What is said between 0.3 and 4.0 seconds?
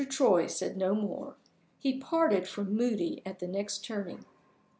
said no more: he parted from Moody at the next